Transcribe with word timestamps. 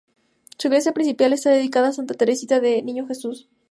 Su 0.57 0.65
iglesia 0.67 0.93
principal 0.93 1.31
está 1.31 1.51
dedicada 1.51 1.89
a 1.89 1.93
Santa 1.93 2.15
Teresita 2.15 2.59
del 2.59 2.83
Niño 2.83 3.05
Jesús. 3.05 3.47